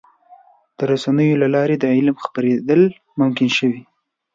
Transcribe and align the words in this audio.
د 0.77 0.79
رسنیو 0.91 1.39
له 1.43 1.47
لارې 1.55 1.75
د 1.79 1.85
علم 1.97 2.15
خپرېدل 2.25 2.81
ممکن 3.19 3.47
شوي. 3.57 3.81